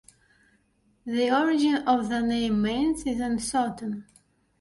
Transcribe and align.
The 1.05 1.29
origin 1.29 1.87
of 1.87 2.09
the 2.09 2.21
name 2.21 2.59
"Manes" 2.59 3.03
is 3.05 3.19
uncertain. 3.19 4.07